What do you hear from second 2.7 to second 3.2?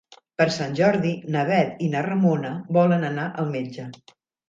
volen